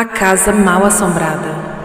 [0.00, 1.84] A Casa Mal Assombrada.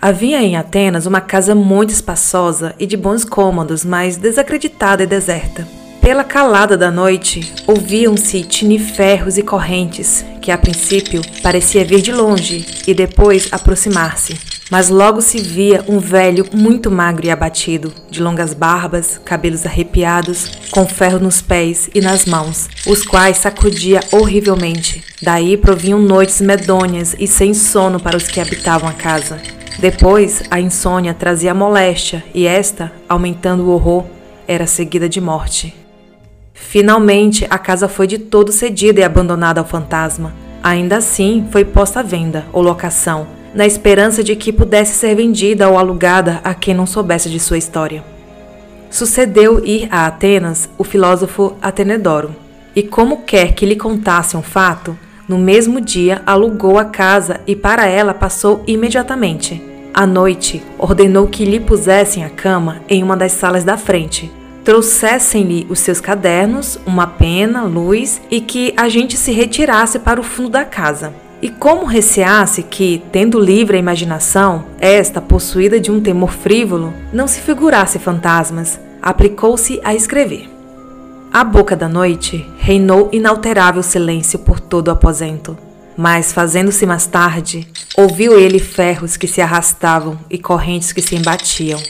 [0.00, 5.68] Havia em Atenas uma casa muito espaçosa e de bons cômodos, mas desacreditada e deserta.
[6.00, 12.64] Pela calada da noite, ouviam-se tiniferros e correntes, que a princípio parecia vir de longe
[12.86, 14.51] e depois aproximar-se.
[14.72, 20.50] Mas logo se via um velho muito magro e abatido, de longas barbas, cabelos arrepiados,
[20.70, 25.04] com ferro nos pés e nas mãos, os quais sacudia horrivelmente.
[25.20, 29.42] Daí provinham noites medonhas e sem sono para os que habitavam a casa.
[29.78, 34.06] Depois, a insônia trazia moléstia e esta, aumentando o horror,
[34.48, 35.74] era seguida de morte.
[36.54, 40.32] Finalmente, a casa foi de todo cedida e abandonada ao fantasma.
[40.62, 45.68] Ainda assim, foi posta à venda ou locação na esperança de que pudesse ser vendida
[45.68, 48.04] ou alugada a quem não soubesse de sua história.
[48.90, 52.34] Sucedeu ir a Atenas o filósofo Atenedoro,
[52.74, 54.96] e como quer que lhe contasse um fato,
[55.28, 59.62] no mesmo dia alugou a casa e para ela passou imediatamente.
[59.94, 64.30] À noite, ordenou que lhe pusessem a cama em uma das salas da frente,
[64.64, 70.24] trouxessem-lhe os seus cadernos, uma pena, luz e que a gente se retirasse para o
[70.24, 71.12] fundo da casa.
[71.42, 77.26] E como receasse que, tendo livre a imaginação, esta, possuída de um temor frívolo, não
[77.26, 80.48] se figurasse fantasmas, aplicou-se a escrever.
[81.32, 85.58] À boca da noite, reinou inalterável silêncio por todo o aposento.
[85.96, 91.82] Mas, fazendo-se mais tarde, ouviu ele ferros que se arrastavam e correntes que se embatiam.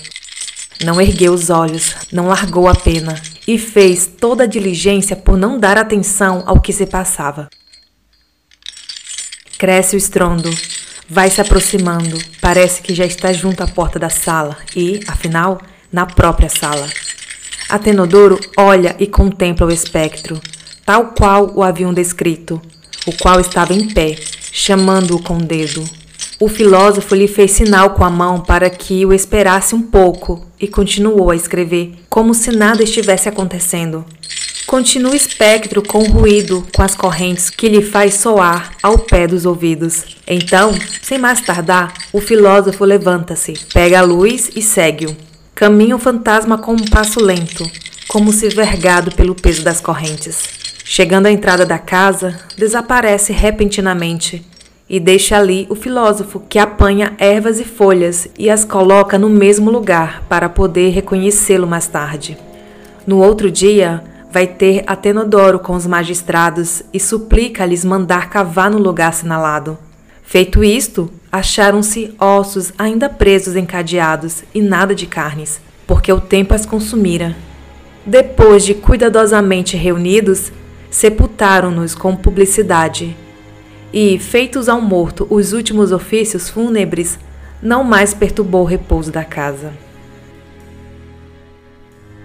[0.83, 5.59] Não ergueu os olhos, não largou a pena, e fez toda a diligência por não
[5.59, 7.49] dar atenção ao que se passava.
[9.63, 10.51] Cresce o estrondo,
[11.09, 15.61] vai se aproximando, parece que já está junto à porta da sala e, afinal,
[15.93, 16.85] na própria sala.
[17.69, 20.41] Atenodoro olha e contempla o espectro,
[20.85, 22.61] tal qual o haviam descrito,
[23.07, 24.17] o qual estava em pé,
[24.51, 25.85] chamando-o com o dedo.
[26.41, 30.67] O filósofo lhe fez sinal com a mão para que o esperasse um pouco e
[30.67, 34.05] continuou a escrever, como se nada estivesse acontecendo.
[34.67, 39.45] Continua o espectro com ruído, com as correntes que lhe faz soar ao pé dos
[39.45, 40.17] ouvidos.
[40.27, 45.17] Então, sem mais tardar, o filósofo levanta-se, pega a luz e segue-o.
[45.55, 47.65] Caminha o fantasma com um passo lento,
[48.09, 50.45] como se vergado pelo peso das correntes.
[50.85, 54.45] Chegando à entrada da casa, desaparece repentinamente
[54.89, 59.71] e deixa ali o filósofo que apanha ervas e folhas e as coloca no mesmo
[59.71, 62.37] lugar para poder reconhecê-lo mais tarde.
[63.07, 69.11] No outro dia, vai ter Atenodoro com os magistrados e suplica-lhes mandar cavar no lugar
[69.11, 69.77] assinalado.
[70.23, 76.65] Feito isto, acharam-se ossos ainda presos encadeados e nada de carnes, porque o tempo as
[76.65, 77.37] consumira.
[78.07, 80.51] Depois de cuidadosamente reunidos,
[80.91, 83.15] sepultaram-nos com publicidade.
[83.93, 87.19] E, feitos ao morto os últimos ofícios fúnebres,
[87.63, 89.73] não mais perturbou o repouso da casa.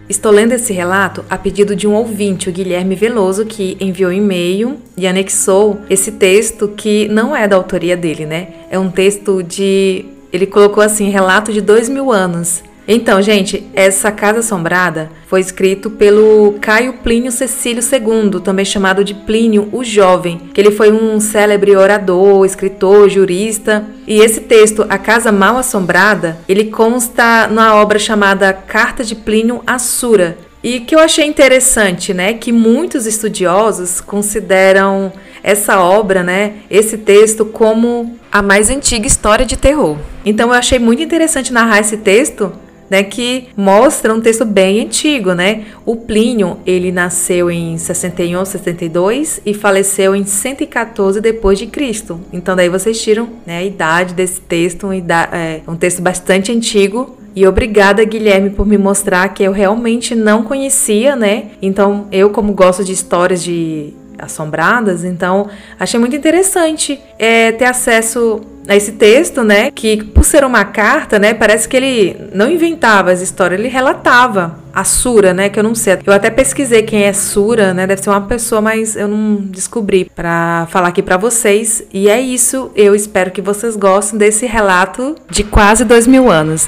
[0.10, 4.78] Estou lendo esse relato a pedido de um ouvinte, o Guilherme Veloso, que enviou e-mail
[4.96, 8.48] e anexou esse texto que não é da autoria dele, né?
[8.72, 10.06] É um texto de.
[10.32, 12.64] Ele colocou assim: relato de dois mil anos.
[12.88, 19.14] Então, gente, essa Casa Assombrada foi escrito pelo Caio Plínio Cecílio II, também chamado de
[19.14, 23.84] Plínio o Jovem, que ele foi um célebre orador, escritor, jurista.
[24.08, 29.62] E esse texto, A Casa Mal Assombrada, ele consta na obra chamada Carta de Plínio
[29.68, 35.12] Assura, e que eu achei interessante, né, que muitos estudiosos consideram
[35.44, 39.98] essa obra, né, esse texto como a mais antiga história de terror.
[40.26, 42.52] Então eu achei muito interessante narrar esse texto
[42.90, 45.66] né, que mostra um texto bem antigo, né?
[45.86, 52.20] O Plínio, ele nasceu em 61, 62 e faleceu em 114 depois de Cristo.
[52.32, 57.18] Então daí vocês tiram né, a idade desse texto, um, é, um texto bastante antigo.
[57.36, 61.52] E obrigada, Guilherme, por me mostrar que eu realmente não conhecia, né?
[61.62, 65.48] Então, eu, como gosto de histórias de assombradas, então
[65.80, 68.42] achei muito interessante é, ter acesso
[68.76, 69.72] esse texto, né?
[69.72, 71.34] Que por ser uma carta, né?
[71.34, 75.50] Parece que ele não inventava as histórias, ele relatava a Sura, né?
[75.50, 75.98] Que eu não sei.
[76.06, 77.88] Eu até pesquisei quem é Sura, né?
[77.88, 81.84] Deve ser uma pessoa, mas eu não descobri para falar aqui para vocês.
[81.94, 82.72] E é isso.
[82.76, 86.68] Eu espero que vocês gostem desse relato de quase dois mil anos.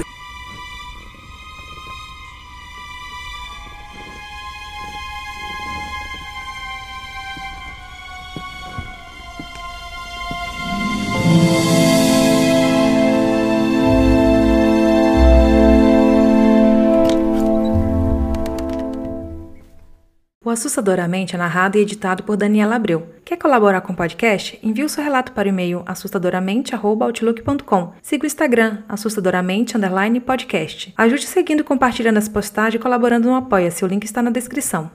[20.50, 23.06] O Assustadoramente é narrado e editado por Daniela Abreu.
[23.24, 24.58] Quer colaborar com o podcast?
[24.64, 27.92] Envie o seu relato para o e-mail assustadoramente.outlook.com.
[28.02, 29.78] Siga o Instagram, assustadoramente
[30.18, 30.92] podcast.
[30.96, 33.84] Ajude seguindo, compartilhando as postagens e colaborando no Apoia-se.
[33.84, 34.88] O link está na descrição.